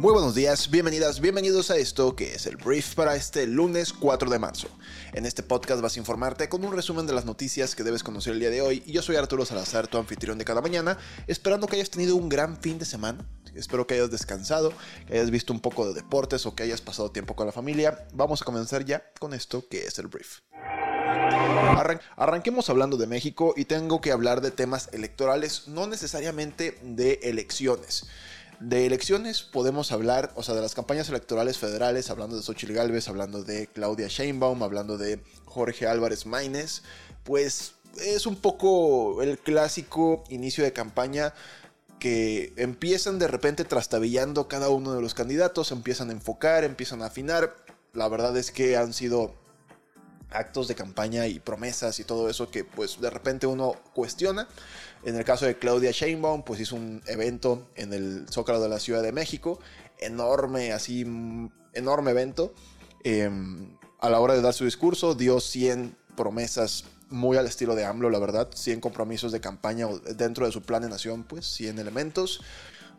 Muy 0.00 0.14
buenos 0.14 0.34
días, 0.34 0.70
bienvenidas, 0.70 1.20
bienvenidos 1.20 1.70
a 1.70 1.76
esto 1.76 2.16
que 2.16 2.32
es 2.32 2.46
el 2.46 2.56
brief 2.56 2.94
para 2.94 3.16
este 3.16 3.46
lunes 3.46 3.92
4 3.92 4.30
de 4.30 4.38
marzo. 4.38 4.68
En 5.12 5.26
este 5.26 5.42
podcast 5.42 5.82
vas 5.82 5.94
a 5.94 5.98
informarte 5.98 6.48
con 6.48 6.64
un 6.64 6.72
resumen 6.72 7.06
de 7.06 7.12
las 7.12 7.26
noticias 7.26 7.74
que 7.74 7.82
debes 7.82 8.02
conocer 8.02 8.32
el 8.32 8.40
día 8.40 8.48
de 8.48 8.62
hoy 8.62 8.82
y 8.86 8.92
yo 8.92 9.02
soy 9.02 9.16
Arturo 9.16 9.44
Salazar, 9.44 9.88
tu 9.88 9.98
anfitrión 9.98 10.38
de 10.38 10.46
cada 10.46 10.62
mañana, 10.62 10.96
esperando 11.26 11.66
que 11.66 11.76
hayas 11.76 11.90
tenido 11.90 12.16
un 12.16 12.30
gran 12.30 12.56
fin 12.56 12.78
de 12.78 12.86
semana. 12.86 13.26
Espero 13.54 13.86
que 13.86 13.92
hayas 13.92 14.10
descansado, 14.10 14.72
que 15.06 15.18
hayas 15.18 15.30
visto 15.30 15.52
un 15.52 15.60
poco 15.60 15.86
de 15.86 15.92
deportes 15.92 16.46
o 16.46 16.54
que 16.54 16.62
hayas 16.62 16.80
pasado 16.80 17.10
tiempo 17.10 17.36
con 17.36 17.44
la 17.44 17.52
familia. 17.52 18.08
Vamos 18.14 18.40
a 18.40 18.46
comenzar 18.46 18.86
ya 18.86 19.04
con 19.18 19.34
esto 19.34 19.68
que 19.68 19.84
es 19.84 19.98
el 19.98 20.06
brief. 20.06 20.38
arranquemos 22.16 22.70
hablando 22.70 22.96
de 22.96 23.06
México 23.06 23.52
y 23.54 23.66
tengo 23.66 24.00
que 24.00 24.12
hablar 24.12 24.40
de 24.40 24.50
temas 24.50 24.88
electorales, 24.94 25.68
no 25.68 25.86
necesariamente 25.86 26.78
de 26.82 27.20
elecciones. 27.24 28.06
De 28.60 28.84
elecciones 28.84 29.42
podemos 29.42 29.90
hablar, 29.90 30.32
o 30.34 30.42
sea, 30.42 30.54
de 30.54 30.60
las 30.60 30.74
campañas 30.74 31.08
electorales 31.08 31.56
federales, 31.56 32.10
hablando 32.10 32.36
de 32.36 32.42
Xochitl 32.42 32.74
Galvez, 32.74 33.08
hablando 33.08 33.42
de 33.42 33.68
Claudia 33.68 34.08
Sheinbaum, 34.08 34.62
hablando 34.62 34.98
de 34.98 35.22
Jorge 35.46 35.86
Álvarez 35.86 36.26
Maínez, 36.26 36.82
pues 37.24 37.72
es 38.04 38.26
un 38.26 38.36
poco 38.36 39.22
el 39.22 39.38
clásico 39.38 40.24
inicio 40.28 40.62
de 40.62 40.74
campaña 40.74 41.32
que 41.98 42.52
empiezan 42.56 43.18
de 43.18 43.28
repente 43.28 43.64
trastabillando 43.64 44.46
cada 44.46 44.68
uno 44.68 44.92
de 44.92 45.00
los 45.00 45.14
candidatos, 45.14 45.72
empiezan 45.72 46.10
a 46.10 46.12
enfocar, 46.12 46.62
empiezan 46.62 47.00
a 47.00 47.06
afinar. 47.06 47.56
La 47.94 48.08
verdad 48.08 48.36
es 48.36 48.50
que 48.50 48.76
han 48.76 48.92
sido 48.92 49.34
actos 50.30 50.68
de 50.68 50.74
campaña 50.74 51.26
y 51.26 51.40
promesas 51.40 51.98
y 52.00 52.04
todo 52.04 52.28
eso 52.28 52.50
que 52.50 52.64
pues 52.64 53.00
de 53.00 53.10
repente 53.10 53.46
uno 53.46 53.74
cuestiona. 53.94 54.48
En 55.02 55.16
el 55.16 55.24
caso 55.24 55.46
de 55.46 55.58
Claudia 55.58 55.90
Sheinbaum, 55.92 56.42
pues 56.42 56.60
hizo 56.60 56.76
un 56.76 57.02
evento 57.06 57.68
en 57.74 57.92
el 57.92 58.26
Zócalo 58.30 58.60
de 58.60 58.68
la 58.68 58.78
Ciudad 58.78 59.02
de 59.02 59.12
México, 59.12 59.58
enorme, 59.98 60.72
así, 60.72 61.02
enorme 61.72 62.10
evento. 62.10 62.54
Em, 63.02 63.76
a 64.00 64.10
la 64.10 64.20
hora 64.20 64.34
de 64.34 64.42
dar 64.42 64.52
su 64.52 64.64
discurso, 64.64 65.14
dio 65.14 65.40
100 65.40 65.96
promesas 66.16 66.84
muy 67.08 67.36
al 67.36 67.46
estilo 67.46 67.74
de 67.74 67.84
AMLO, 67.84 68.10
la 68.10 68.18
verdad, 68.18 68.50
100 68.54 68.80
compromisos 68.80 69.32
de 69.32 69.40
campaña 69.40 69.88
dentro 70.16 70.46
de 70.46 70.52
su 70.52 70.62
plan 70.62 70.82
de 70.82 70.88
nación, 70.88 71.24
pues 71.24 71.46
100 71.46 71.78
elementos 71.78 72.40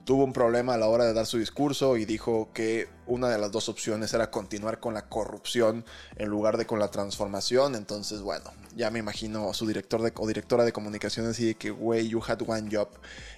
tuvo 0.05 0.23
un 0.23 0.33
problema 0.33 0.73
a 0.73 0.77
la 0.77 0.87
hora 0.87 1.05
de 1.05 1.13
dar 1.13 1.25
su 1.25 1.37
discurso 1.37 1.97
y 1.97 2.05
dijo 2.05 2.49
que 2.53 2.89
una 3.07 3.29
de 3.29 3.37
las 3.37 3.51
dos 3.51 3.69
opciones 3.69 4.13
era 4.13 4.31
continuar 4.31 4.79
con 4.79 4.93
la 4.93 5.09
corrupción 5.09 5.85
en 6.15 6.29
lugar 6.29 6.57
de 6.57 6.65
con 6.65 6.79
la 6.79 6.89
transformación. 6.91 7.75
Entonces, 7.75 8.21
bueno, 8.21 8.51
ya 8.75 8.89
me 8.89 8.99
imagino 8.99 9.53
su 9.53 9.67
director 9.67 10.01
de, 10.01 10.13
o 10.15 10.27
directora 10.27 10.63
de 10.63 10.71
comunicaciones 10.71 11.39
y 11.39 11.47
de 11.47 11.55
que, 11.55 11.71
güey, 11.71 12.07
you 12.07 12.21
had 12.25 12.41
one 12.47 12.69
job. 12.71 12.87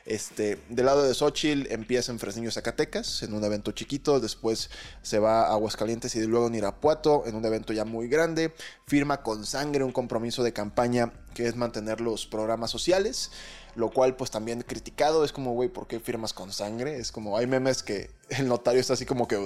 Este, 0.05 0.59
del 0.69 0.85
lado 0.85 1.03
de 1.03 1.13
Xochitl 1.13 1.71
empieza 1.71 2.11
en 2.11 2.19
Fresnillo, 2.19 2.51
Zacatecas, 2.51 3.23
en 3.23 3.33
un 3.33 3.43
evento 3.43 3.71
chiquito, 3.71 4.19
después 4.19 4.69
se 5.01 5.19
va 5.19 5.47
a 5.47 5.53
Aguascalientes 5.53 6.15
y 6.15 6.21
luego 6.27 6.47
en 6.47 6.55
Irapuato, 6.55 7.23
en 7.25 7.35
un 7.35 7.45
evento 7.45 7.73
ya 7.73 7.85
muy 7.85 8.07
grande, 8.07 8.53
firma 8.85 9.23
con 9.23 9.45
sangre 9.45 9.83
un 9.83 9.91
compromiso 9.91 10.43
de 10.43 10.53
campaña 10.53 11.13
que 11.33 11.47
es 11.47 11.55
mantener 11.55 12.01
los 12.01 12.25
programas 12.25 12.71
sociales 12.71 13.31
lo 13.75 13.89
cual 13.89 14.15
pues 14.15 14.31
también 14.31 14.61
criticado, 14.61 15.23
es 15.23 15.31
como, 15.31 15.53
güey, 15.53 15.69
¿por 15.69 15.87
qué 15.87 15.99
firmas 15.99 16.33
con 16.33 16.51
sangre? 16.51 16.97
Es 16.97 17.11
como, 17.11 17.37
hay 17.37 17.47
memes 17.47 17.83
que 17.83 18.11
el 18.29 18.47
notario 18.47 18.79
está 18.79 18.93
así 18.93 19.05
como 19.05 19.27
que, 19.27 19.43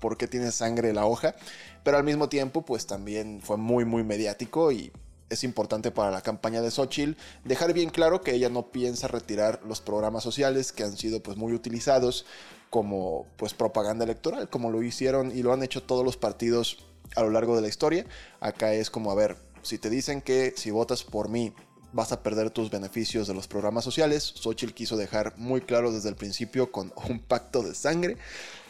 ¿por 0.00 0.16
qué 0.16 0.26
tiene 0.26 0.52
sangre 0.52 0.92
la 0.92 1.06
hoja? 1.06 1.34
Pero 1.82 1.96
al 1.96 2.04
mismo 2.04 2.28
tiempo 2.28 2.62
pues 2.62 2.86
también 2.86 3.40
fue 3.42 3.56
muy, 3.56 3.84
muy 3.84 4.04
mediático 4.04 4.72
y 4.72 4.92
es 5.30 5.44
importante 5.44 5.90
para 5.90 6.10
la 6.10 6.20
campaña 6.20 6.60
de 6.60 6.70
Xochitl 6.70 7.18
dejar 7.44 7.72
bien 7.72 7.88
claro 7.90 8.20
que 8.20 8.34
ella 8.34 8.50
no 8.50 8.70
piensa 8.70 9.08
retirar 9.08 9.60
los 9.66 9.80
programas 9.80 10.22
sociales 10.22 10.70
que 10.70 10.84
han 10.84 10.96
sido 10.96 11.22
pues 11.22 11.36
muy 11.36 11.54
utilizados 11.54 12.26
como 12.68 13.26
pues 13.36 13.54
propaganda 13.54 14.04
electoral, 14.04 14.50
como 14.50 14.70
lo 14.70 14.82
hicieron 14.82 15.36
y 15.36 15.42
lo 15.42 15.52
han 15.52 15.62
hecho 15.62 15.82
todos 15.82 16.04
los 16.04 16.16
partidos 16.16 16.78
a 17.16 17.22
lo 17.22 17.30
largo 17.30 17.56
de 17.56 17.62
la 17.62 17.68
historia. 17.68 18.04
Acá 18.40 18.74
es 18.74 18.90
como, 18.90 19.10
a 19.10 19.14
ver, 19.14 19.36
si 19.64 19.78
te 19.78 19.90
dicen 19.90 20.22
que 20.22 20.54
si 20.56 20.70
votas 20.70 21.02
por 21.02 21.28
mí 21.28 21.52
vas 21.92 22.10
a 22.10 22.22
perder 22.22 22.50
tus 22.50 22.70
beneficios 22.70 23.28
de 23.28 23.34
los 23.34 23.46
programas 23.46 23.84
sociales. 23.84 24.34
Xochitl 24.36 24.74
quiso 24.74 24.96
dejar 24.96 25.34
muy 25.36 25.60
claro 25.60 25.92
desde 25.92 26.08
el 26.08 26.16
principio 26.16 26.72
con 26.72 26.92
un 27.08 27.20
pacto 27.20 27.62
de 27.62 27.74
sangre, 27.74 28.16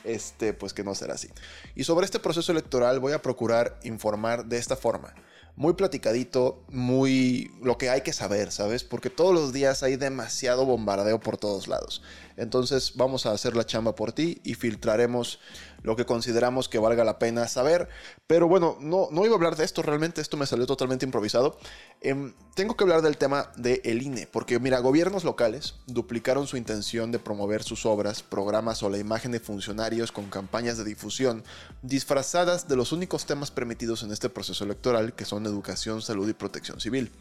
este, 0.04 0.52
pues 0.52 0.74
que 0.74 0.84
no 0.84 0.94
será 0.94 1.14
así. 1.14 1.28
Y 1.74 1.84
sobre 1.84 2.04
este 2.04 2.18
proceso 2.18 2.52
electoral 2.52 3.00
voy 3.00 3.12
a 3.12 3.22
procurar 3.22 3.78
informar 3.82 4.44
de 4.46 4.58
esta 4.58 4.76
forma 4.76 5.14
muy 5.56 5.74
platicadito, 5.74 6.64
muy 6.68 7.52
lo 7.62 7.78
que 7.78 7.88
hay 7.88 8.00
que 8.00 8.12
saber, 8.12 8.50
¿sabes? 8.50 8.82
Porque 8.82 9.08
todos 9.08 9.32
los 9.32 9.52
días 9.52 9.82
hay 9.82 9.96
demasiado 9.96 10.66
bombardeo 10.66 11.20
por 11.20 11.36
todos 11.36 11.68
lados. 11.68 12.02
Entonces 12.36 12.94
vamos 12.96 13.24
a 13.26 13.32
hacer 13.32 13.54
la 13.54 13.64
chamba 13.64 13.94
por 13.94 14.12
ti 14.12 14.40
y 14.42 14.54
filtraremos 14.54 15.38
lo 15.84 15.96
que 15.96 16.06
consideramos 16.06 16.68
que 16.68 16.78
valga 16.78 17.04
la 17.04 17.18
pena 17.20 17.46
saber. 17.46 17.88
Pero 18.26 18.48
bueno, 18.48 18.76
no, 18.80 19.08
no 19.12 19.24
iba 19.24 19.34
a 19.34 19.36
hablar 19.36 19.54
de 19.54 19.64
esto, 19.64 19.82
realmente 19.82 20.20
esto 20.20 20.36
me 20.36 20.46
salió 20.46 20.66
totalmente 20.66 21.04
improvisado. 21.04 21.58
Em, 22.00 22.32
tengo 22.54 22.76
que 22.76 22.84
hablar 22.84 23.02
del 23.02 23.18
tema 23.18 23.52
del 23.56 23.80
el 23.84 24.02
INE, 24.02 24.26
porque 24.26 24.58
mira, 24.58 24.78
gobiernos 24.80 25.24
locales 25.24 25.76
duplicaron 25.86 26.46
su 26.46 26.56
intención 26.56 27.12
de 27.12 27.18
promover 27.18 27.62
sus 27.62 27.84
obras, 27.86 28.22
programas 28.22 28.82
o 28.82 28.88
la 28.88 28.98
imagen 28.98 29.30
de 29.30 29.40
funcionarios 29.40 30.10
con 30.10 30.30
campañas 30.30 30.78
de 30.78 30.84
difusión 30.84 31.44
disfrazadas 31.82 32.66
de 32.66 32.76
los 32.76 32.92
únicos 32.92 33.26
temas 33.26 33.50
permitidos 33.50 34.02
en 34.02 34.10
este 34.10 34.30
proceso 34.30 34.64
electoral, 34.64 35.12
que 35.12 35.26
son 35.26 35.44
educación, 35.44 36.00
salud 36.00 36.28
y 36.28 36.32
protección 36.32 36.80
civil. 36.80 37.12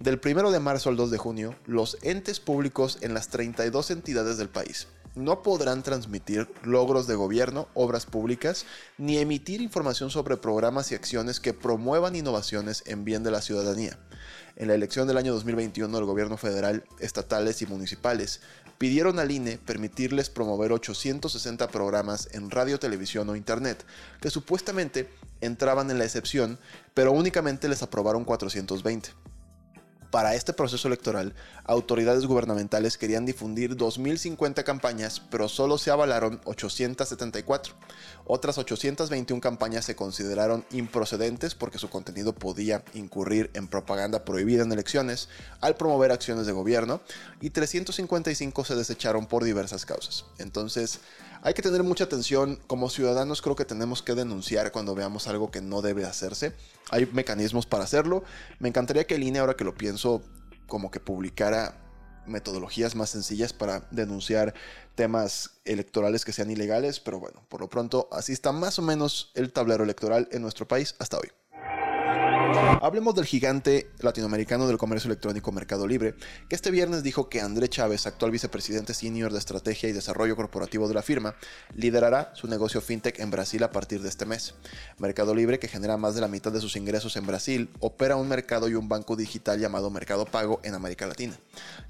Del 0.00 0.20
1 0.24 0.50
de 0.50 0.58
marzo 0.58 0.88
al 0.88 0.96
2 0.96 1.12
de 1.12 1.18
junio, 1.18 1.54
los 1.66 1.96
entes 2.02 2.40
públicos 2.40 2.98
en 3.02 3.14
las 3.14 3.28
32 3.28 3.92
entidades 3.92 4.36
del 4.36 4.48
país 4.48 4.88
no 5.14 5.42
podrán 5.42 5.82
transmitir 5.82 6.48
logros 6.62 7.06
de 7.06 7.14
gobierno, 7.14 7.68
obras 7.74 8.06
públicas, 8.06 8.66
ni 8.98 9.18
emitir 9.18 9.60
información 9.60 10.10
sobre 10.10 10.36
programas 10.36 10.92
y 10.92 10.94
acciones 10.94 11.40
que 11.40 11.54
promuevan 11.54 12.16
innovaciones 12.16 12.82
en 12.86 13.04
bien 13.04 13.22
de 13.22 13.30
la 13.30 13.42
ciudadanía. 13.42 13.98
En 14.56 14.68
la 14.68 14.74
elección 14.74 15.08
del 15.08 15.16
año 15.16 15.32
2021, 15.32 15.96
el 15.96 16.04
gobierno 16.04 16.36
federal, 16.36 16.84
estatales 16.98 17.62
y 17.62 17.66
municipales 17.66 18.40
pidieron 18.78 19.18
al 19.18 19.30
INE 19.30 19.58
permitirles 19.58 20.30
promover 20.30 20.72
860 20.72 21.68
programas 21.68 22.28
en 22.32 22.50
radio, 22.50 22.78
televisión 22.78 23.28
o 23.28 23.36
internet, 23.36 23.84
que 24.20 24.30
supuestamente 24.30 25.10
entraban 25.40 25.90
en 25.90 25.98
la 25.98 26.04
excepción, 26.04 26.58
pero 26.94 27.12
únicamente 27.12 27.68
les 27.68 27.82
aprobaron 27.82 28.24
420. 28.24 29.10
Para 30.10 30.34
este 30.34 30.52
proceso 30.52 30.88
electoral, 30.88 31.34
autoridades 31.64 32.26
gubernamentales 32.26 32.98
querían 32.98 33.26
difundir 33.26 33.76
2.050 33.76 34.64
campañas, 34.64 35.20
pero 35.30 35.48
solo 35.48 35.78
se 35.78 35.92
avalaron 35.92 36.40
874. 36.44 37.74
Otras 38.26 38.58
821 38.58 39.40
campañas 39.40 39.84
se 39.84 39.94
consideraron 39.94 40.64
improcedentes 40.72 41.54
porque 41.54 41.78
su 41.78 41.88
contenido 41.90 42.32
podía 42.32 42.82
incurrir 42.94 43.50
en 43.54 43.68
propaganda 43.68 44.24
prohibida 44.24 44.64
en 44.64 44.72
elecciones 44.72 45.28
al 45.60 45.76
promover 45.76 46.10
acciones 46.10 46.44
de 46.46 46.52
gobierno, 46.52 47.00
y 47.40 47.50
355 47.50 48.64
se 48.64 48.74
desecharon 48.74 49.26
por 49.26 49.44
diversas 49.44 49.86
causas. 49.86 50.24
Entonces, 50.38 50.98
hay 51.42 51.54
que 51.54 51.62
tener 51.62 51.82
mucha 51.82 52.04
atención. 52.04 52.58
Como 52.66 52.90
ciudadanos 52.90 53.42
creo 53.42 53.56
que 53.56 53.64
tenemos 53.64 54.02
que 54.02 54.14
denunciar 54.14 54.72
cuando 54.72 54.94
veamos 54.94 55.26
algo 55.26 55.50
que 55.50 55.60
no 55.60 55.82
debe 55.82 56.04
hacerse. 56.04 56.52
Hay 56.90 57.06
mecanismos 57.06 57.66
para 57.66 57.84
hacerlo. 57.84 58.24
Me 58.58 58.68
encantaría 58.68 59.06
que 59.06 59.14
el 59.14 59.22
INE, 59.22 59.38
ahora 59.38 59.54
que 59.54 59.64
lo 59.64 59.74
pienso, 59.74 60.22
como 60.66 60.90
que 60.90 61.00
publicara 61.00 61.76
metodologías 62.26 62.94
más 62.94 63.10
sencillas 63.10 63.52
para 63.52 63.88
denunciar 63.90 64.54
temas 64.94 65.60
electorales 65.64 66.24
que 66.24 66.32
sean 66.32 66.50
ilegales, 66.50 67.00
pero 67.00 67.18
bueno, 67.18 67.42
por 67.48 67.60
lo 67.60 67.68
pronto 67.68 68.08
así 68.12 68.32
está 68.32 68.52
más 68.52 68.78
o 68.78 68.82
menos 68.82 69.32
el 69.34 69.52
tablero 69.52 69.82
electoral 69.84 70.28
en 70.30 70.42
nuestro 70.42 70.68
país 70.68 70.94
hasta 70.98 71.18
hoy. 71.18 71.30
Hablemos 72.82 73.14
del 73.14 73.26
gigante 73.26 73.90
latinoamericano 74.00 74.66
del 74.66 74.78
comercio 74.78 75.08
electrónico 75.08 75.52
Mercado 75.52 75.86
Libre, 75.86 76.14
que 76.48 76.56
este 76.56 76.72
viernes 76.72 77.02
dijo 77.02 77.28
que 77.28 77.40
André 77.40 77.68
Chávez, 77.68 78.06
actual 78.06 78.32
vicepresidente 78.32 78.92
senior 78.92 79.32
de 79.32 79.38
estrategia 79.38 79.88
y 79.88 79.92
desarrollo 79.92 80.34
corporativo 80.34 80.88
de 80.88 80.94
la 80.94 81.02
firma, 81.02 81.36
liderará 81.74 82.32
su 82.34 82.48
negocio 82.48 82.80
fintech 82.80 83.20
en 83.20 83.30
Brasil 83.30 83.62
a 83.62 83.70
partir 83.70 84.02
de 84.02 84.08
este 84.08 84.26
mes. 84.26 84.54
Mercado 84.98 85.34
Libre, 85.34 85.60
que 85.60 85.68
genera 85.68 85.96
más 85.96 86.16
de 86.16 86.22
la 86.22 86.28
mitad 86.28 86.50
de 86.50 86.60
sus 86.60 86.74
ingresos 86.74 87.16
en 87.16 87.26
Brasil, 87.26 87.70
opera 87.78 88.16
un 88.16 88.28
mercado 88.28 88.68
y 88.68 88.74
un 88.74 88.88
banco 88.88 89.14
digital 89.14 89.60
llamado 89.60 89.90
Mercado 89.90 90.24
Pago 90.24 90.60
en 90.64 90.74
América 90.74 91.06
Latina. 91.06 91.34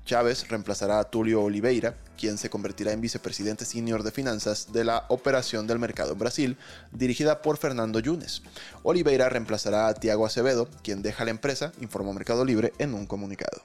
Chávez 0.05 0.49
reemplazará 0.49 0.99
a 0.99 1.05
Tulio 1.05 1.43
Oliveira, 1.43 1.95
quien 2.19 2.37
se 2.37 2.51
convertirá 2.51 2.93
en 2.93 3.01
vicepresidente 3.01 3.65
senior 3.65 4.03
de 4.03 4.11
finanzas 4.11 4.73
de 4.73 4.85
la 4.85 5.06
operación 5.09 5.67
del 5.67 5.79
mercado 5.79 6.13
en 6.13 6.19
Brasil, 6.19 6.56
dirigida 6.93 7.41
por 7.41 7.56
Fernando 7.56 7.99
Yunes. 8.01 8.43
Oliveira 8.83 9.29
reemplazará 9.31 9.89
a 9.89 9.95
Tiago 9.95 10.27
Acevedo, 10.27 10.50
quien 10.82 11.02
deja 11.02 11.25
la 11.25 11.31
empresa, 11.31 11.73
informó 11.81 12.12
Mercado 12.12 12.44
Libre 12.44 12.73
en 12.79 12.94
un 12.94 13.06
comunicado. 13.06 13.62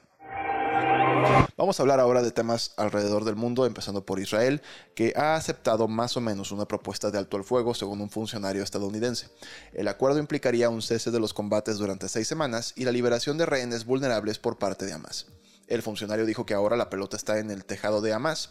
Vamos 1.56 1.78
a 1.78 1.82
hablar 1.82 2.00
ahora 2.00 2.22
de 2.22 2.30
temas 2.30 2.72
alrededor 2.76 3.24
del 3.24 3.36
mundo, 3.36 3.66
empezando 3.66 4.04
por 4.04 4.20
Israel, 4.20 4.62
que 4.94 5.12
ha 5.16 5.34
aceptado 5.34 5.88
más 5.88 6.16
o 6.16 6.20
menos 6.20 6.52
una 6.52 6.68
propuesta 6.68 7.10
de 7.10 7.18
alto 7.18 7.36
al 7.36 7.44
fuego 7.44 7.74
según 7.74 8.00
un 8.00 8.10
funcionario 8.10 8.62
estadounidense. 8.62 9.28
El 9.72 9.88
acuerdo 9.88 10.18
implicaría 10.18 10.68
un 10.68 10.82
cese 10.82 11.10
de 11.10 11.20
los 11.20 11.34
combates 11.34 11.78
durante 11.78 12.08
seis 12.08 12.28
semanas 12.28 12.72
y 12.76 12.84
la 12.84 12.92
liberación 12.92 13.38
de 13.38 13.46
rehenes 13.46 13.84
vulnerables 13.84 14.38
por 14.38 14.58
parte 14.58 14.84
de 14.86 14.92
Hamas. 14.92 15.26
El 15.66 15.82
funcionario 15.82 16.26
dijo 16.26 16.46
que 16.46 16.54
ahora 16.54 16.76
la 16.76 16.90
pelota 16.90 17.16
está 17.16 17.38
en 17.38 17.50
el 17.50 17.64
tejado 17.64 18.00
de 18.00 18.12
Hamas 18.12 18.50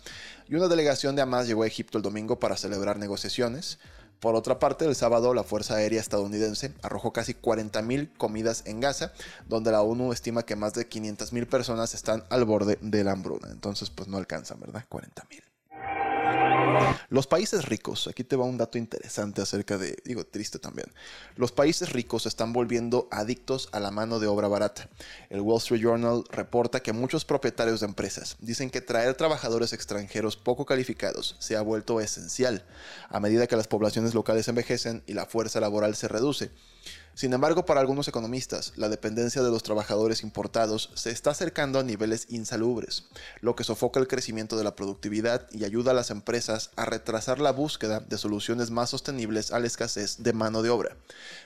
y 0.49 0.55
una 0.55 0.67
delegación 0.67 1.15
de 1.15 1.21
Hamas 1.21 1.47
llegó 1.47 1.63
a 1.63 1.67
Egipto 1.67 1.97
el 1.97 2.03
domingo 2.03 2.39
para 2.39 2.57
celebrar 2.57 2.97
negociaciones. 2.97 3.79
Por 4.25 4.33
otra 4.33 4.57
parte, 4.57 4.85
el 4.85 4.95
sábado 4.95 5.35
la 5.35 5.43
Fuerza 5.43 5.75
Aérea 5.75 6.01
estadounidense 6.01 6.73
arrojó 6.81 7.13
casi 7.13 7.35
40.000 7.35 8.17
comidas 8.17 8.63
en 8.65 8.79
Gaza, 8.79 9.13
donde 9.47 9.71
la 9.71 9.83
ONU 9.83 10.11
estima 10.13 10.41
que 10.41 10.55
más 10.55 10.73
de 10.73 10.89
500.000 10.89 11.47
personas 11.47 11.93
están 11.93 12.23
al 12.31 12.43
borde 12.43 12.79
de 12.81 13.03
la 13.03 13.11
hambruna. 13.11 13.49
Entonces, 13.51 13.91
pues 13.91 14.07
no 14.07 14.17
alcanzan, 14.17 14.59
¿verdad? 14.59 14.83
40.000. 14.89 15.43
Los 17.09 17.27
países 17.27 17.65
ricos, 17.65 18.07
aquí 18.07 18.23
te 18.23 18.35
va 18.35 18.45
un 18.45 18.57
dato 18.57 18.77
interesante 18.77 19.41
acerca 19.41 19.77
de, 19.77 19.97
digo, 20.03 20.25
triste 20.25 20.59
también. 20.59 20.87
Los 21.35 21.51
países 21.51 21.91
ricos 21.91 22.25
están 22.25 22.53
volviendo 22.53 23.07
adictos 23.11 23.69
a 23.71 23.79
la 23.79 23.91
mano 23.91 24.19
de 24.19 24.27
obra 24.27 24.47
barata. 24.47 24.89
El 25.29 25.41
Wall 25.41 25.57
Street 25.57 25.81
Journal 25.81 26.23
reporta 26.29 26.81
que 26.81 26.93
muchos 26.93 27.25
propietarios 27.25 27.79
de 27.79 27.87
empresas 27.87 28.37
dicen 28.39 28.69
que 28.69 28.81
traer 28.81 29.15
trabajadores 29.15 29.73
extranjeros 29.73 30.37
poco 30.37 30.65
calificados 30.65 31.35
se 31.39 31.55
ha 31.55 31.61
vuelto 31.61 32.01
esencial 32.01 32.65
a 33.09 33.19
medida 33.19 33.47
que 33.47 33.55
las 33.55 33.67
poblaciones 33.67 34.13
locales 34.13 34.47
envejecen 34.47 35.03
y 35.07 35.13
la 35.13 35.25
fuerza 35.25 35.59
laboral 35.59 35.95
se 35.95 36.07
reduce. 36.07 36.51
Sin 37.15 37.31
embargo, 37.31 37.65
para 37.65 37.79
algunos 37.79 38.09
economistas, 38.09 38.73
la 38.75 38.89
dependencia 38.89 39.41
de 39.41 39.49
los 39.49 39.63
trabajadores 39.63 40.21
importados 40.21 40.91
se 40.95 41.11
está 41.11 41.29
acercando 41.29 41.79
a 41.79 41.83
niveles 41.83 42.27
insalubres, 42.29 43.05
lo 43.39 43.55
que 43.55 43.63
sofoca 43.63 44.01
el 44.01 44.09
crecimiento 44.09 44.57
de 44.57 44.65
la 44.65 44.75
productividad 44.75 45.49
y 45.53 45.63
ayuda 45.63 45.91
a 45.91 45.93
las 45.93 46.09
empresas 46.09 46.71
a 46.75 46.83
retrasar 46.83 47.39
la 47.39 47.53
búsqueda 47.53 48.01
de 48.01 48.17
soluciones 48.17 48.69
más 48.69 48.89
sostenibles 48.89 49.53
a 49.53 49.59
la 49.59 49.67
escasez 49.67 50.23
de 50.23 50.33
mano 50.33 50.61
de 50.61 50.71
obra. 50.71 50.97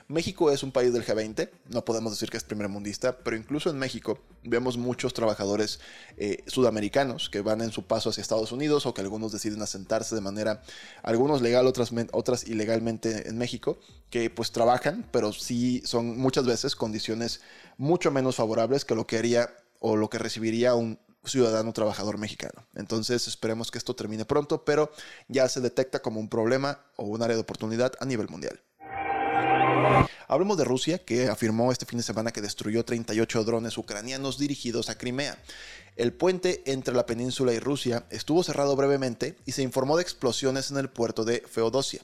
México 0.08 0.50
es 0.50 0.64
un 0.64 0.72
país 0.72 0.92
del 0.92 1.06
G20, 1.06 1.50
no 1.68 1.84
podemos 1.84 2.10
decir 2.10 2.30
que 2.30 2.36
es 2.36 2.42
primermundista, 2.42 3.18
pero 3.18 3.36
incluso 3.36 3.70
en 3.70 3.78
México 3.78 4.18
vemos 4.42 4.76
muchos 4.76 5.14
trabajadores 5.14 5.78
eh, 6.16 6.42
sudamericanos 6.48 7.30
que 7.30 7.42
van 7.42 7.60
en 7.60 7.70
su 7.70 7.84
paso 7.84 8.10
hacia 8.10 8.22
Estados 8.22 8.50
Unidos 8.50 8.86
o 8.86 8.94
que 8.94 9.02
algunos 9.02 9.30
deciden 9.30 9.62
asentarse 9.62 10.16
de 10.16 10.20
manera, 10.20 10.62
algunos 11.04 11.42
legal, 11.42 11.68
otras, 11.68 11.92
otras 12.10 12.48
ilegalmente 12.48 13.28
en 13.28 13.38
México, 13.38 13.78
que 14.08 14.30
pues 14.30 14.50
trabajan, 14.50 15.06
pero 15.12 15.32
sí 15.32 15.59
son 15.84 16.18
muchas 16.18 16.46
veces 16.46 16.76
condiciones 16.76 17.40
mucho 17.76 18.10
menos 18.10 18.36
favorables 18.36 18.84
que 18.84 18.94
lo 18.94 19.06
que 19.06 19.18
haría 19.18 19.50
o 19.78 19.96
lo 19.96 20.10
que 20.10 20.18
recibiría 20.18 20.74
un 20.74 20.98
ciudadano 21.24 21.72
trabajador 21.72 22.18
mexicano. 22.18 22.66
Entonces 22.74 23.28
esperemos 23.28 23.70
que 23.70 23.78
esto 23.78 23.94
termine 23.94 24.24
pronto, 24.24 24.64
pero 24.64 24.90
ya 25.28 25.48
se 25.48 25.60
detecta 25.60 26.00
como 26.00 26.20
un 26.20 26.28
problema 26.28 26.80
o 26.96 27.04
un 27.04 27.22
área 27.22 27.36
de 27.36 27.42
oportunidad 27.42 27.92
a 28.00 28.04
nivel 28.04 28.28
mundial. 28.28 28.60
Hablemos 30.28 30.56
de 30.56 30.64
Rusia, 30.64 30.98
que 30.98 31.28
afirmó 31.28 31.72
este 31.72 31.86
fin 31.86 31.98
de 31.98 32.04
semana 32.04 32.30
que 32.30 32.40
destruyó 32.40 32.84
38 32.84 33.44
drones 33.44 33.76
ucranianos 33.76 34.38
dirigidos 34.38 34.88
a 34.88 34.96
Crimea. 34.96 35.36
El 35.96 36.12
puente 36.12 36.62
entre 36.66 36.94
la 36.94 37.06
península 37.06 37.52
y 37.52 37.58
Rusia 37.58 38.06
estuvo 38.10 38.42
cerrado 38.42 38.76
brevemente 38.76 39.36
y 39.44 39.52
se 39.52 39.62
informó 39.62 39.96
de 39.96 40.02
explosiones 40.02 40.70
en 40.70 40.76
el 40.76 40.88
puerto 40.88 41.24
de 41.24 41.42
Feodosia. 41.46 42.00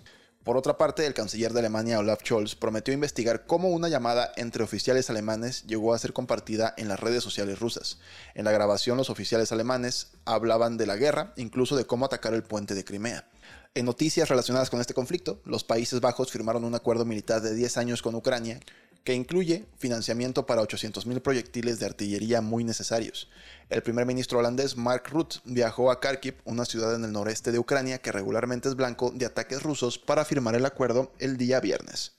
Por 0.46 0.56
otra 0.56 0.78
parte, 0.78 1.04
el 1.04 1.12
canciller 1.12 1.52
de 1.52 1.58
Alemania, 1.58 1.98
Olaf 1.98 2.20
Scholz, 2.22 2.54
prometió 2.54 2.94
investigar 2.94 3.46
cómo 3.46 3.70
una 3.70 3.88
llamada 3.88 4.31
entre 4.37 4.62
oficiales 4.62 5.10
alemanes 5.10 5.64
llegó 5.66 5.93
a 5.93 5.98
ser 5.98 6.12
compartida 6.12 6.72
en 6.76 6.87
las 6.87 7.00
redes 7.00 7.25
sociales 7.25 7.58
rusas. 7.58 7.98
En 8.37 8.44
la 8.44 8.52
grabación, 8.52 8.96
los 8.96 9.10
oficiales 9.10 9.50
alemanes 9.50 10.12
hablaban 10.25 10.76
de 10.76 10.87
la 10.87 10.94
guerra, 10.94 11.32
incluso 11.34 11.75
de 11.75 11.84
cómo 11.84 12.06
atacar 12.06 12.32
el 12.32 12.44
puente 12.44 12.76
de 12.76 12.84
Crimea. 12.84 13.28
En 13.75 13.87
noticias 13.87 14.28
relacionadas 14.28 14.70
con 14.70 14.81
este 14.81 14.94
conflicto, 14.94 15.43
los 15.44 15.64
Países 15.64 16.00
Bajos 16.00 16.31
firmaron 16.31 16.62
un 16.62 16.76
acuerdo 16.76 17.04
militar 17.04 17.42
de 17.42 17.52
10 17.52 17.76
años 17.78 18.00
con 18.00 18.14
Ucrania 18.14 18.60
que 19.06 19.14
incluye 19.14 19.64
financiamiento 19.78 20.46
para 20.46 20.62
800.000 20.62 21.22
proyectiles 21.22 21.78
de 21.78 21.86
artillería 21.86 22.40
muy 22.40 22.64
necesarios. 22.64 23.30
El 23.70 23.80
primer 23.80 24.04
ministro 24.04 24.40
holandés 24.40 24.76
Mark 24.76 25.04
Rutte 25.10 25.36
viajó 25.44 25.92
a 25.92 26.00
Kharkiv, 26.00 26.34
una 26.44 26.64
ciudad 26.64 26.92
en 26.92 27.04
el 27.04 27.12
noreste 27.12 27.52
de 27.52 27.60
Ucrania 27.60 27.98
que 27.98 28.10
regularmente 28.10 28.68
es 28.68 28.74
blanco 28.74 29.12
de 29.14 29.26
ataques 29.26 29.62
rusos, 29.62 29.96
para 29.96 30.24
firmar 30.24 30.56
el 30.56 30.66
acuerdo 30.66 31.12
el 31.20 31.36
día 31.36 31.60
viernes. 31.60 32.16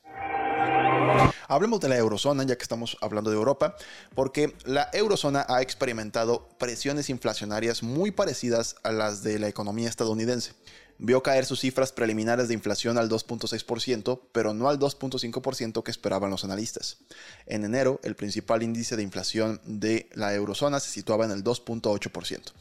Hablemos 1.49 1.81
de 1.81 1.89
la 1.89 1.97
eurozona, 1.97 2.43
ya 2.43 2.55
que 2.55 2.63
estamos 2.63 2.97
hablando 3.01 3.31
de 3.31 3.35
Europa, 3.35 3.75
porque 4.15 4.55
la 4.63 4.89
eurozona 4.93 5.45
ha 5.49 5.61
experimentado 5.61 6.47
presiones 6.57 7.09
inflacionarias 7.09 7.83
muy 7.83 8.11
parecidas 8.11 8.77
a 8.83 8.93
las 8.93 9.23
de 9.23 9.39
la 9.39 9.49
economía 9.49 9.89
estadounidense 9.89 10.53
vio 10.99 11.23
caer 11.23 11.45
sus 11.45 11.59
cifras 11.59 11.91
preliminares 11.91 12.47
de 12.47 12.53
inflación 12.53 12.97
al 12.97 13.09
2.6%, 13.09 14.21
pero 14.31 14.53
no 14.53 14.69
al 14.69 14.79
2.5% 14.79 15.83
que 15.83 15.91
esperaban 15.91 16.31
los 16.31 16.43
analistas. 16.43 16.97
En 17.45 17.63
enero, 17.63 17.99
el 18.03 18.15
principal 18.15 18.63
índice 18.63 18.95
de 18.95 19.03
inflación 19.03 19.61
de 19.65 20.09
la 20.13 20.33
eurozona 20.33 20.79
se 20.79 20.89
situaba 20.89 21.25
en 21.25 21.31
el 21.31 21.43
2.8%. 21.43 22.53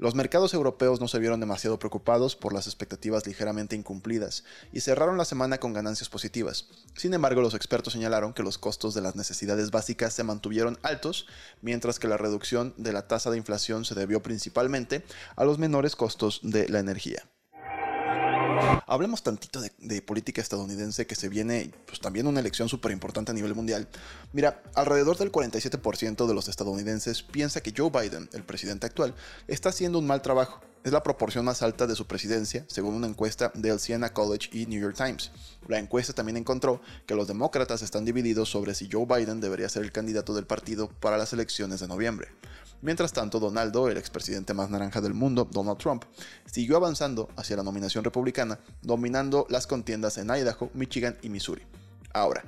Los 0.00 0.14
mercados 0.14 0.54
europeos 0.54 0.98
no 0.98 1.08
se 1.08 1.18
vieron 1.18 1.40
demasiado 1.40 1.78
preocupados 1.78 2.34
por 2.34 2.54
las 2.54 2.66
expectativas 2.66 3.26
ligeramente 3.26 3.76
incumplidas 3.76 4.44
y 4.72 4.80
cerraron 4.80 5.18
la 5.18 5.26
semana 5.26 5.58
con 5.58 5.74
ganancias 5.74 6.08
positivas. 6.08 6.68
Sin 6.96 7.12
embargo, 7.12 7.42
los 7.42 7.52
expertos 7.52 7.92
señalaron 7.92 8.32
que 8.32 8.42
los 8.42 8.56
costos 8.56 8.94
de 8.94 9.02
las 9.02 9.14
necesidades 9.14 9.70
básicas 9.70 10.14
se 10.14 10.24
mantuvieron 10.24 10.78
altos, 10.82 11.26
mientras 11.60 11.98
que 11.98 12.08
la 12.08 12.16
reducción 12.16 12.72
de 12.78 12.94
la 12.94 13.08
tasa 13.08 13.30
de 13.30 13.36
inflación 13.36 13.84
se 13.84 13.94
debió 13.94 14.22
principalmente 14.22 15.04
a 15.36 15.44
los 15.44 15.58
menores 15.58 15.96
costos 15.96 16.40
de 16.42 16.66
la 16.70 16.78
energía. 16.78 17.28
Hablemos 18.86 19.22
tantito 19.22 19.60
de, 19.60 20.02
política 20.02 20.40
estadounidense 20.40 21.06
que 21.06 21.14
se 21.14 21.28
viene 21.28 21.70
pues, 21.86 22.00
también 22.00 22.26
una 22.26 22.40
elección 22.40 22.68
súper 22.68 22.92
importante 22.92 23.30
a 23.30 23.34
nivel 23.34 23.54
mundial. 23.54 23.88
Mira, 24.32 24.62
alrededor 24.74 25.16
del 25.18 25.30
47% 25.32 26.26
de 26.26 26.34
los 26.34 26.48
estadounidenses 26.48 27.22
piensa 27.22 27.60
que 27.60 27.72
Joe 27.76 27.90
Biden, 27.90 28.28
el 28.32 28.42
presidente 28.42 28.86
actual, 28.86 29.14
está 29.48 29.68
haciendo 29.68 29.98
un 29.98 30.06
mal 30.06 30.22
trabajo. 30.22 30.60
Es 30.82 30.92
la 30.92 31.02
proporción 31.02 31.44
más 31.44 31.60
alta 31.60 31.86
de 31.86 31.94
su 31.94 32.06
presidencia, 32.06 32.64
según 32.66 32.94
una 32.94 33.06
encuesta 33.06 33.52
del 33.54 33.78
Siena 33.78 34.14
College 34.14 34.48
y 34.50 34.64
New 34.64 34.80
York 34.80 34.96
Times. 34.96 35.30
La 35.68 35.78
encuesta 35.78 36.14
también 36.14 36.38
encontró 36.38 36.80
que 37.04 37.14
los 37.14 37.28
demócratas 37.28 37.82
están 37.82 38.06
divididos 38.06 38.48
sobre 38.48 38.74
si 38.74 38.88
Joe 38.90 39.04
Biden 39.04 39.42
debería 39.42 39.68
ser 39.68 39.82
el 39.82 39.92
candidato 39.92 40.32
del 40.32 40.46
partido 40.46 40.88
para 40.88 41.18
las 41.18 41.34
elecciones 41.34 41.80
de 41.80 41.88
noviembre. 41.88 42.28
Mientras 42.80 43.12
tanto, 43.12 43.40
Donaldo, 43.40 43.90
el 43.90 43.98
expresidente 43.98 44.54
más 44.54 44.70
naranja 44.70 45.02
del 45.02 45.12
mundo, 45.12 45.46
Donald 45.50 45.76
Trump, 45.76 46.04
siguió 46.50 46.78
avanzando 46.78 47.28
hacia 47.36 47.56
la 47.56 47.62
nominación 47.62 48.02
republicana, 48.02 48.58
dominando 48.80 49.46
las 49.50 49.66
contiendas 49.66 50.16
en 50.16 50.30
Idaho, 50.30 50.70
Michigan 50.72 51.18
y 51.20 51.28
Missouri. 51.28 51.62
Ahora, 52.14 52.42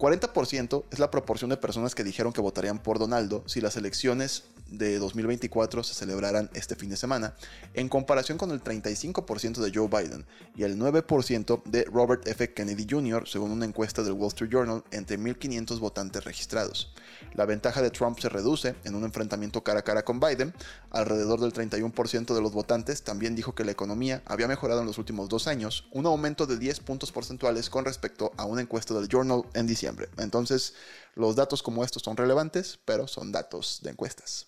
40% 0.00 0.84
es 0.90 0.98
la 0.98 1.10
proporción 1.10 1.50
de 1.50 1.58
personas 1.58 1.94
que 1.94 2.04
dijeron 2.04 2.32
que 2.32 2.40
votarían 2.40 2.78
por 2.78 2.98
Donaldo 2.98 3.44
si 3.46 3.60
las 3.60 3.76
elecciones 3.76 4.44
de 4.70 4.98
2024 4.98 5.82
se 5.82 5.92
celebraran 5.92 6.48
este 6.54 6.74
fin 6.74 6.88
de 6.88 6.96
semana, 6.96 7.34
en 7.74 7.90
comparación 7.90 8.38
con 8.38 8.50
el 8.50 8.62
35% 8.62 9.60
de 9.60 9.72
Joe 9.74 9.88
Biden 9.88 10.24
y 10.56 10.62
el 10.62 10.78
9% 10.78 11.62
de 11.64 11.84
Robert 11.84 12.26
F. 12.26 12.54
Kennedy 12.54 12.86
Jr., 12.88 13.28
según 13.28 13.50
una 13.50 13.66
encuesta 13.66 14.02
del 14.02 14.14
Wall 14.14 14.28
Street 14.28 14.50
Journal 14.50 14.84
entre 14.90 15.18
1.500 15.18 15.78
votantes 15.80 16.24
registrados. 16.24 16.94
La 17.34 17.44
ventaja 17.44 17.82
de 17.82 17.90
Trump 17.90 18.18
se 18.20 18.30
reduce 18.30 18.74
en 18.84 18.94
un 18.94 19.04
enfrentamiento 19.04 19.62
cara 19.62 19.80
a 19.80 19.84
cara 19.84 20.04
con 20.04 20.18
Biden. 20.18 20.54
Alrededor 20.90 21.40
del 21.40 21.52
31% 21.52 22.34
de 22.34 22.40
los 22.40 22.52
votantes 22.52 23.02
también 23.02 23.36
dijo 23.36 23.54
que 23.54 23.64
la 23.64 23.72
economía 23.72 24.22
había 24.24 24.48
mejorado 24.48 24.80
en 24.80 24.86
los 24.86 24.98
últimos 24.98 25.28
dos 25.28 25.46
años, 25.46 25.86
un 25.92 26.06
aumento 26.06 26.46
de 26.46 26.56
10 26.56 26.80
puntos 26.80 27.12
porcentuales 27.12 27.68
con 27.68 27.84
respecto 27.84 28.32
a 28.38 28.46
una 28.46 28.62
encuesta 28.62 28.94
del 28.94 29.08
Journal 29.08 29.42
en 29.54 29.66
diciembre. 29.66 29.89
Entonces, 30.18 30.74
los 31.14 31.36
datos 31.36 31.62
como 31.62 31.84
estos 31.84 32.02
son 32.02 32.16
relevantes, 32.16 32.78
pero 32.84 33.06
son 33.06 33.32
datos 33.32 33.80
de 33.82 33.90
encuestas. 33.90 34.46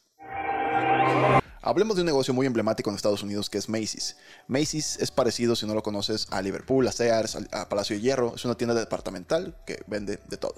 Hablemos 1.64 1.94
de 1.94 2.02
un 2.02 2.06
negocio 2.06 2.34
muy 2.34 2.46
emblemático 2.46 2.90
en 2.90 2.96
Estados 2.96 3.22
Unidos 3.22 3.49
que 3.49 3.58
es 3.58 3.68
Macy's. 3.68 4.16
Macy's 4.49 4.96
es 4.96 5.12
parecido, 5.12 5.54
si 5.54 5.64
no 5.64 5.75
lo 5.75 5.82
conoces, 5.84 6.26
a 6.30 6.42
Liverpool, 6.42 6.88
a 6.88 6.92
Sears, 6.92 7.38
a 7.52 7.68
Palacio 7.68 7.94
de 7.94 8.02
Hierro. 8.02 8.34
Es 8.34 8.44
una 8.44 8.56
tienda 8.56 8.75
departamental 8.75 9.56
que 9.64 9.80
vende 9.87 10.18
de 10.28 10.37
todo. 10.37 10.56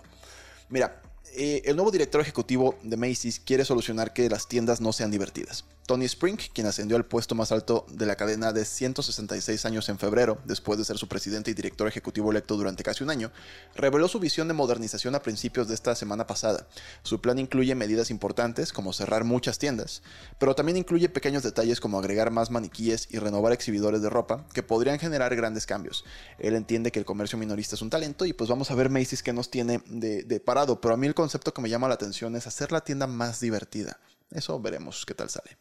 Mira, 0.71 1.03
eh, 1.33 1.62
el 1.64 1.76
nuevo 1.76 1.90
director 1.90 2.21
ejecutivo 2.21 2.76
de 2.83 2.97
Macy's 2.97 3.40
quiere 3.40 3.64
solucionar 3.64 4.12
que 4.12 4.28
las 4.28 4.49
tiendas 4.49 4.81
no 4.81 4.93
sean 4.93 5.11
divertidas. 5.11 5.64
Tony 5.87 6.07
Spring, 6.07 6.38
quien 6.54 6.66
ascendió 6.66 6.97
al 6.97 7.04
puesto 7.04 7.35
más 7.35 7.52
alto 7.52 7.85
de 7.90 8.07
la 8.07 8.16
cadena 8.16 8.54
de 8.54 8.64
166 8.64 9.66
años 9.66 9.90
en 9.90 9.99
febrero, 9.99 10.38
después 10.47 10.78
de 10.78 10.85
ser 10.87 10.97
su 10.97 11.09
presidente 11.09 11.50
y 11.50 11.54
director 11.54 11.87
ejecutivo 11.87 12.31
electo 12.31 12.57
durante 12.57 12.83
casi 12.83 13.04
un 13.04 13.11
año, 13.11 13.31
reveló 13.75 14.09
su 14.09 14.19
visión 14.19 14.49
de 14.49 14.54
modernización 14.54 15.14
a 15.14 15.21
principios 15.21 15.69
de 15.69 15.75
esta 15.75 15.95
semana 15.95 16.26
pasada. 16.26 16.66
Su 17.02 17.21
plan 17.21 17.38
incluye 17.38 17.75
medidas 17.75 18.11
importantes 18.11 18.73
como 18.73 18.95
cerrar 18.95 19.25
muchas 19.25 19.59
tiendas, 19.59 20.02
pero 20.38 20.54
también 20.54 20.78
incluye 20.78 21.11
pequeños 21.11 21.43
detalles 21.43 21.81
como 21.81 21.99
agregar 21.99 22.31
más 22.31 22.50
maniquíes 22.50 23.09
y 23.11 23.19
renovar 23.19 23.52
exhibidores 23.52 24.00
de 24.00 24.09
ropa 24.09 24.47
que 24.54 24.62
podrían 24.62 24.99
generar 24.99 25.37
grandes 25.37 25.66
cambios. 25.66 26.07
Él 26.38 26.54
entiende 26.54 26.93
que 26.93 26.99
el 26.99 27.04
comercio 27.04 27.37
minorista 27.37 27.75
es 27.75 27.83
un 27.83 27.90
talento 27.90 28.25
y 28.25 28.33
pues 28.33 28.49
vamos 28.49 28.71
a 28.71 28.75
ver 28.75 28.88
Macy's 28.88 29.23
que 29.23 29.35
nos 29.35 29.50
tiene 29.50 29.83
de, 29.87 30.23
de 30.23 30.40
parado, 30.40 30.81
pero 30.81 30.95
a 30.95 30.97
mí 30.97 31.07
el 31.14 31.16
concepto 31.16 31.54
que 31.54 31.62
me 31.62 31.68
llama 31.68 31.87
la 31.87 31.94
atención 31.94 32.35
es 32.35 32.49
hacer 32.49 32.73
la 32.73 32.80
tienda 32.80 33.06
más 33.06 33.38
divertida. 33.38 34.00
Eso 34.33 34.59
veremos 34.59 35.06
qué 35.06 35.14
tal 35.14 35.30
sale. 35.30 35.56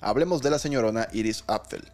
Hablemos 0.00 0.42
de 0.42 0.50
la 0.50 0.58
señorona 0.58 1.06
Iris 1.12 1.44
Apfel. 1.46 1.84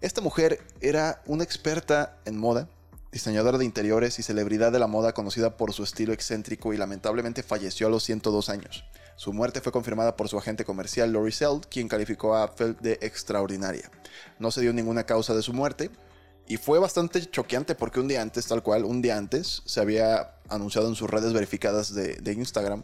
Esta 0.00 0.20
mujer 0.22 0.60
era 0.80 1.22
una 1.26 1.44
experta 1.44 2.18
en 2.24 2.36
moda, 2.36 2.68
diseñadora 3.12 3.58
de 3.58 3.64
interiores 3.64 4.18
y 4.18 4.24
celebridad 4.24 4.72
de 4.72 4.80
la 4.80 4.88
moda 4.88 5.12
conocida 5.12 5.56
por 5.56 5.72
su 5.72 5.84
estilo 5.84 6.12
excéntrico 6.12 6.74
y 6.74 6.76
lamentablemente 6.76 7.44
falleció 7.44 7.86
a 7.86 7.90
los 7.90 8.02
102 8.02 8.48
años. 8.48 8.84
Su 9.14 9.32
muerte 9.32 9.60
fue 9.60 9.70
confirmada 9.70 10.16
por 10.16 10.28
su 10.28 10.36
agente 10.36 10.64
comercial 10.64 11.12
Lori 11.12 11.30
Seld, 11.30 11.66
quien 11.66 11.86
calificó 11.86 12.34
a 12.34 12.42
Apfel 12.42 12.76
de 12.80 12.98
extraordinaria. 13.02 13.88
No 14.40 14.50
se 14.50 14.62
dio 14.62 14.72
ninguna 14.72 15.04
causa 15.04 15.32
de 15.32 15.42
su 15.42 15.52
muerte, 15.52 15.90
y 16.50 16.56
fue 16.56 16.80
bastante 16.80 17.24
choqueante 17.30 17.76
porque 17.76 18.00
un 18.00 18.08
día 18.08 18.22
antes, 18.22 18.44
tal 18.48 18.64
cual, 18.64 18.84
un 18.84 19.00
día 19.00 19.16
antes, 19.16 19.62
se 19.66 19.80
había 19.80 20.32
anunciado 20.48 20.88
en 20.88 20.96
sus 20.96 21.08
redes 21.08 21.32
verificadas 21.32 21.94
de, 21.94 22.16
de 22.16 22.32
Instagram 22.32 22.82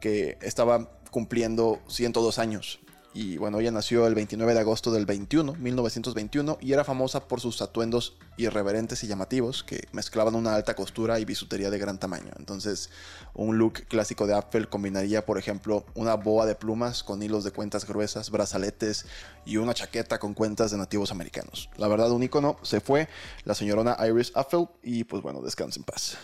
que 0.00 0.38
estaba 0.40 0.88
cumpliendo 1.10 1.82
102 1.88 2.38
años. 2.38 2.80
Y 3.14 3.36
bueno, 3.36 3.60
ella 3.60 3.70
nació 3.70 4.06
el 4.06 4.14
29 4.14 4.54
de 4.54 4.60
agosto 4.60 4.90
del 4.90 5.04
21, 5.04 5.54
1921, 5.54 6.58
y 6.60 6.72
era 6.72 6.82
famosa 6.82 7.28
por 7.28 7.40
sus 7.40 7.60
atuendos 7.60 8.16
irreverentes 8.38 9.04
y 9.04 9.06
llamativos 9.06 9.62
que 9.62 9.86
mezclaban 9.92 10.34
una 10.34 10.54
alta 10.54 10.74
costura 10.74 11.20
y 11.20 11.26
bisutería 11.26 11.70
de 11.70 11.78
gran 11.78 11.98
tamaño. 11.98 12.32
Entonces, 12.38 12.90
un 13.34 13.58
look 13.58 13.84
clásico 13.88 14.26
de 14.26 14.34
Apple 14.34 14.66
combinaría, 14.66 15.26
por 15.26 15.36
ejemplo, 15.36 15.84
una 15.94 16.14
boa 16.14 16.46
de 16.46 16.54
plumas 16.54 17.02
con 17.02 17.22
hilos 17.22 17.44
de 17.44 17.50
cuentas 17.50 17.86
gruesas, 17.86 18.30
brazaletes 18.30 19.04
y 19.44 19.58
una 19.58 19.74
chaqueta 19.74 20.18
con 20.18 20.32
cuentas 20.32 20.70
de 20.70 20.78
nativos 20.78 21.10
americanos. 21.10 21.68
La 21.76 21.88
verdad, 21.88 22.10
un 22.12 22.22
icono 22.22 22.56
se 22.62 22.80
fue, 22.80 23.08
la 23.44 23.54
señorona 23.54 23.96
Iris 24.06 24.32
Apfel, 24.34 24.68
y 24.82 25.04
pues 25.04 25.22
bueno, 25.22 25.42
descanse 25.42 25.80
en 25.80 25.84
paz. 25.84 26.16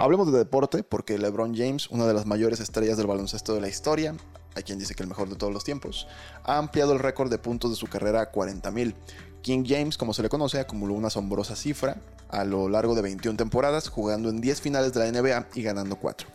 Hablemos 0.00 0.30
de 0.32 0.38
deporte, 0.38 0.82
porque 0.82 1.18
LeBron 1.18 1.54
James, 1.54 1.88
una 1.90 2.06
de 2.06 2.14
las 2.14 2.26
mayores 2.26 2.60
estrellas 2.60 2.96
del 2.96 3.06
baloncesto 3.06 3.54
de 3.54 3.60
la 3.60 3.68
historia, 3.68 4.14
hay 4.54 4.62
quien 4.62 4.78
dice 4.78 4.94
que 4.94 5.02
el 5.02 5.08
mejor 5.08 5.28
de 5.28 5.36
todos 5.36 5.52
los 5.52 5.64
tiempos, 5.64 6.06
ha 6.44 6.58
ampliado 6.58 6.92
el 6.92 6.98
récord 6.98 7.30
de 7.30 7.38
puntos 7.38 7.70
de 7.70 7.76
su 7.76 7.86
carrera 7.86 8.22
a 8.22 8.32
40.000. 8.32 8.94
King 9.42 9.64
James, 9.66 9.96
como 9.96 10.14
se 10.14 10.22
le 10.22 10.28
conoce, 10.28 10.58
acumuló 10.58 10.94
una 10.94 11.08
asombrosa 11.08 11.56
cifra 11.56 12.00
a 12.28 12.44
lo 12.44 12.68
largo 12.68 12.94
de 12.94 13.02
21 13.02 13.36
temporadas, 13.36 13.88
jugando 13.88 14.28
en 14.30 14.40
10 14.40 14.60
finales 14.60 14.92
de 14.92 15.00
la 15.00 15.12
NBA 15.12 15.48
y 15.54 15.62
ganando 15.62 15.96
4. 15.96 16.28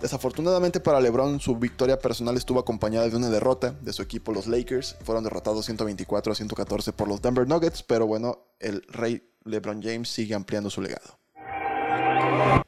Desafortunadamente 0.00 0.80
para 0.80 1.00
LeBron, 1.00 1.40
su 1.40 1.56
victoria 1.56 1.98
personal 1.98 2.36
estuvo 2.36 2.58
acompañada 2.60 3.08
de 3.08 3.16
una 3.16 3.30
derrota 3.30 3.70
de 3.70 3.92
su 3.92 4.02
equipo, 4.02 4.32
los 4.32 4.46
Lakers. 4.46 4.96
Fueron 5.04 5.24
derrotados 5.24 5.64
124 5.64 6.32
a 6.32 6.34
114 6.34 6.92
por 6.92 7.08
los 7.08 7.22
Denver 7.22 7.48
Nuggets, 7.48 7.82
pero 7.82 8.06
bueno, 8.06 8.46
el 8.58 8.82
rey 8.88 9.22
LeBron 9.44 9.80
James 9.82 10.08
sigue 10.08 10.34
ampliando 10.34 10.70
su 10.70 10.82
legado. 10.82 11.21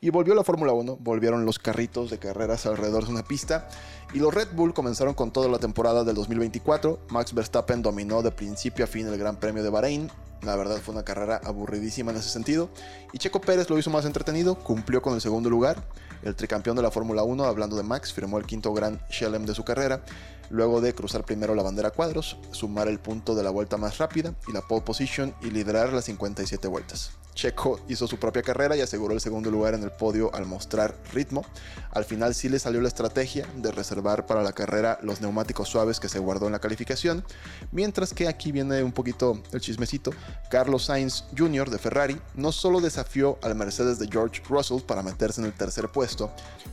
Y 0.01 0.11
volvió 0.11 0.35
la 0.35 0.45
Fórmula 0.45 0.73
1, 0.73 0.99
volvieron 1.01 1.45
los 1.47 1.59
carritos 1.59 2.11
de 2.11 2.19
carreras 2.19 2.67
alrededor 2.67 3.07
de 3.07 3.13
una 3.13 3.23
pista 3.23 3.69
y 4.13 4.19
los 4.19 4.35
Red 4.35 4.49
Bull 4.55 4.75
comenzaron 4.75 5.15
con 5.15 5.33
toda 5.33 5.49
la 5.49 5.59
temporada 5.59 6.05
del 6.05 6.15
2024. 6.15 7.01
Max 7.09 7.33
Verstappen 7.33 7.83
dominó 7.83 8.23
de 8.23 8.31
principio 8.31 8.85
a 8.85 8.89
fin 8.89 9.07
el 9.09 9.19
Gran 9.19 9.37
Premio 9.37 9.63
de 9.63 9.71
Bahrein. 9.71 10.11
La 10.43 10.57
verdad 10.57 10.77
fue 10.77 10.95
una 10.95 11.05
carrera 11.05 11.41
aburridísima 11.43 12.13
en 12.13 12.19
ese 12.19 12.29
sentido. 12.29 12.69
Y 13.13 13.19
Checo 13.19 13.41
Pérez 13.41 13.71
lo 13.71 13.79
hizo 13.79 13.91
más 13.91 14.05
entretenido, 14.05 14.57
cumplió 14.57 15.01
con 15.01 15.15
el 15.15 15.21
segundo 15.21 15.49
lugar. 15.49 15.83
El 16.23 16.37
tricampeón 16.37 16.77
de 16.77 16.83
la 16.83 16.91
Fórmula 16.91 17.23
1, 17.23 17.45
hablando 17.45 17.77
de 17.77 17.83
Max, 17.83 18.13
firmó 18.13 18.39
el 18.39 18.47
quinto 18.47 18.73
Gran 18.73 19.01
Shalem 19.11 19.47
de 19.47 19.55
su 19.55 19.65
carrera, 19.65 20.03
luego 20.51 20.81
de 20.81 20.95
cruzar 20.95 21.25
primero 21.25 21.55
la 21.55 21.63
bandera 21.63 21.91
cuadros, 21.91 22.37
sumar 22.51 22.89
el 22.89 22.99
punto 22.99 23.35
de 23.35 23.43
la 23.43 23.51
vuelta 23.51 23.79
más 23.79 23.99
rápida 23.99 24.35
y 24.47 24.53
la 24.53 24.63
pole 24.63 24.83
position 24.83 25.35
y 25.41 25.51
liderar 25.51 25.93
las 25.93 26.05
57 26.05 26.69
vueltas. 26.69 27.13
Checo 27.35 27.81
hizo 27.89 28.07
su 28.07 28.19
propia 28.19 28.43
carrera 28.43 28.77
y 28.77 28.81
aseguró 28.81 29.15
el 29.15 29.21
segundo 29.21 29.51
lugar 29.51 29.75
en 29.75 29.83
el 29.83 29.91
podio 29.91 30.35
al 30.35 30.47
mostrar 30.47 30.95
ritmo. 31.13 31.45
Al 31.91 32.05
final 32.05 32.35
sí 32.35 32.49
le 32.49 32.59
salió 32.59 32.81
la 32.81 32.89
estrategia 32.89 33.47
de 33.57 33.73
reservar 33.73 34.27
para 34.27 34.43
la 34.43 34.53
carrera 34.53 34.99
los 35.03 35.21
neumáticos 35.21 35.69
suaves 35.69 36.01
que 36.01 36.09
se 36.09 36.19
guardó 36.19 36.47
en 36.47 36.53
la 36.53 36.61
calificación, 36.61 37.25
mientras 37.73 38.15
que 38.15 38.29
aquí 38.29 38.53
viene 38.53 38.83
un 38.83 38.93
poquito 38.93 39.43
el 39.53 39.61
chismecito. 39.61 40.13
Carlos 40.51 40.85
Sainz 40.85 41.25
Jr. 41.37 41.71
de 41.71 41.79
Ferrari 41.79 42.21
no 42.35 42.53
solo 42.53 42.81
desafió 42.81 43.39
al 43.43 43.55
Mercedes 43.55 43.99
de 43.99 44.09
George 44.09 44.43
Russell 44.49 44.81
para 44.81 45.03
meterse 45.03 45.41
en 45.41 45.47
el 45.47 45.53
tercer 45.53 45.89
puesto, 45.89 46.31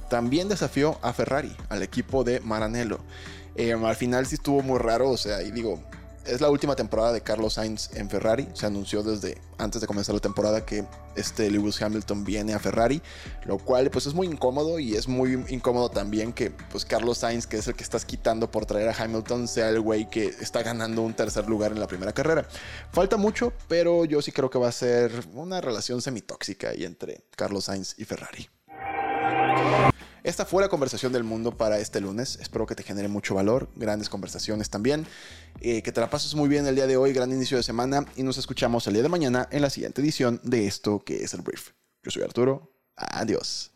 también 0.09 0.47
desafió 0.47 0.97
a 1.01 1.13
Ferrari, 1.13 1.55
al 1.69 1.83
equipo 1.83 2.23
de 2.23 2.39
Maranello. 2.41 2.99
Eh, 3.55 3.73
al 3.73 3.95
final 3.95 4.25
sí 4.25 4.35
estuvo 4.35 4.61
muy 4.61 4.79
raro, 4.79 5.09
o 5.09 5.17
sea, 5.17 5.41
y 5.43 5.51
digo, 5.51 5.81
es 6.25 6.41
la 6.41 6.49
última 6.49 6.75
temporada 6.75 7.11
de 7.11 7.21
Carlos 7.21 7.53
Sainz 7.53 7.89
en 7.93 8.09
Ferrari. 8.09 8.47
Se 8.53 8.65
anunció 8.65 9.03
desde 9.03 9.39
antes 9.57 9.81
de 9.81 9.87
comenzar 9.87 10.15
la 10.15 10.21
temporada 10.21 10.65
que 10.65 10.85
este 11.15 11.49
Lewis 11.49 11.81
Hamilton 11.81 12.23
viene 12.23 12.53
a 12.53 12.59
Ferrari, 12.59 13.01
lo 13.45 13.57
cual 13.57 13.89
pues 13.91 14.05
es 14.05 14.13
muy 14.13 14.27
incómodo 14.27 14.79
y 14.79 14.95
es 14.95 15.07
muy 15.07 15.43
incómodo 15.49 15.89
también 15.89 16.33
que 16.33 16.51
pues 16.51 16.85
Carlos 16.85 17.19
Sainz, 17.19 17.47
que 17.47 17.57
es 17.57 17.67
el 17.67 17.75
que 17.75 17.83
estás 17.83 18.05
quitando 18.05 18.49
por 18.49 18.65
traer 18.65 18.89
a 18.89 18.95
Hamilton, 18.95 19.47
sea 19.47 19.69
el 19.69 19.81
güey 19.81 20.09
que 20.09 20.25
está 20.25 20.63
ganando 20.63 21.01
un 21.01 21.13
tercer 21.13 21.47
lugar 21.47 21.71
en 21.71 21.79
la 21.79 21.87
primera 21.87 22.13
carrera. 22.13 22.47
Falta 22.91 23.17
mucho, 23.17 23.53
pero 23.67 24.05
yo 24.05 24.21
sí 24.21 24.31
creo 24.31 24.49
que 24.49 24.59
va 24.59 24.69
a 24.69 24.71
ser 24.71 25.11
una 25.33 25.61
relación 25.61 26.01
semitóxica 26.01 26.69
ahí 26.69 26.85
entre 26.85 27.23
Carlos 27.35 27.65
Sainz 27.65 27.95
y 27.97 28.05
Ferrari. 28.05 28.49
Esta 30.23 30.45
fue 30.45 30.61
la 30.61 30.69
conversación 30.69 31.11
del 31.11 31.23
mundo 31.23 31.57
para 31.57 31.79
este 31.79 31.99
lunes. 31.99 32.37
Espero 32.39 32.67
que 32.67 32.75
te 32.75 32.83
genere 32.83 33.07
mucho 33.07 33.33
valor, 33.33 33.69
grandes 33.75 34.07
conversaciones 34.07 34.69
también. 34.69 35.07
Eh, 35.61 35.81
que 35.81 35.91
te 35.91 35.99
la 35.99 36.09
pases 36.09 36.35
muy 36.35 36.47
bien 36.47 36.67
el 36.67 36.75
día 36.75 36.87
de 36.87 36.95
hoy, 36.95 37.11
gran 37.11 37.31
inicio 37.31 37.57
de 37.57 37.63
semana 37.63 38.05
y 38.15 38.23
nos 38.23 38.37
escuchamos 38.37 38.85
el 38.87 38.93
día 38.93 39.03
de 39.03 39.09
mañana 39.09 39.47
en 39.51 39.61
la 39.61 39.69
siguiente 39.69 40.01
edición 40.01 40.39
de 40.43 40.67
esto 40.67 41.03
que 41.03 41.23
es 41.23 41.33
el 41.33 41.41
brief. 41.41 41.71
Yo 42.03 42.11
soy 42.11 42.23
Arturo. 42.23 42.71
Adiós. 42.95 43.71